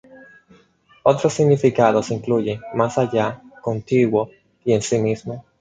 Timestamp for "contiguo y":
3.61-4.73